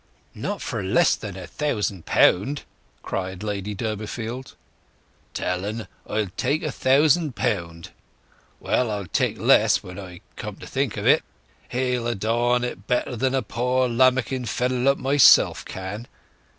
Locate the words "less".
0.81-1.15, 9.37-9.83